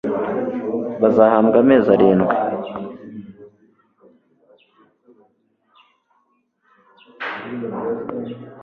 [1.01, 2.35] bazahambwa amezi arindwi